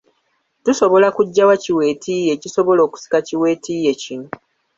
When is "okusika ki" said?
2.87-3.35